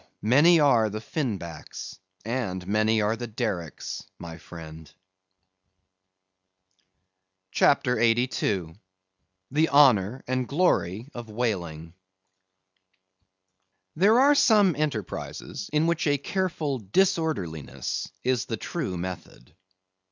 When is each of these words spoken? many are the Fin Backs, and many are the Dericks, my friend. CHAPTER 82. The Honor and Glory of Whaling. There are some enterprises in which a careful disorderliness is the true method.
many 0.23 0.59
are 0.59 0.89
the 0.89 0.99
Fin 0.99 1.37
Backs, 1.37 1.99
and 2.25 2.65
many 2.65 3.01
are 3.03 3.15
the 3.15 3.27
Dericks, 3.27 4.03
my 4.17 4.39
friend. 4.39 4.91
CHAPTER 7.51 7.99
82. 7.99 8.73
The 9.51 9.69
Honor 9.69 10.23
and 10.25 10.47
Glory 10.47 11.07
of 11.13 11.29
Whaling. 11.29 11.93
There 13.95 14.19
are 14.19 14.33
some 14.33 14.75
enterprises 14.75 15.69
in 15.71 15.85
which 15.85 16.07
a 16.07 16.17
careful 16.17 16.79
disorderliness 16.79 18.11
is 18.23 18.45
the 18.45 18.57
true 18.57 18.97
method. 18.97 19.53